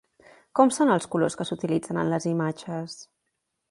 Com 0.59 0.71
són 0.77 0.93
els 0.95 1.07
colors 1.17 1.37
que 1.41 1.47
s'utilitzen 1.51 2.03
en 2.05 2.13
les 2.17 2.29
imatges? 2.35 3.01